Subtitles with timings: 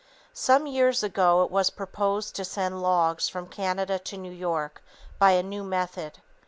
[0.33, 4.81] Some years ago, it was proposed to send logs from Canada to New York,
[5.19, 6.19] by a new method.